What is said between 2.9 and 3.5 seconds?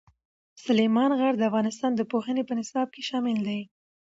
کې شامل